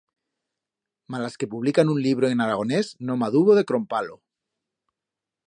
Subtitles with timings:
[1.15, 4.19] Malas que publican un libro en aragonés, no m'adubo de crompar-lo.